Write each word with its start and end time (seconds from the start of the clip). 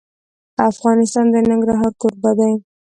افغانستان 0.71 1.25
د 1.33 1.35
ننګرهار 1.49 1.93
کوربه 2.01 2.31
دی. 2.39 2.53